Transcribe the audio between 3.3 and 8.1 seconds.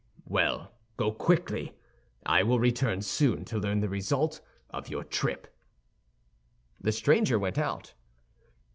to learn the result of your trip." The stranger went out.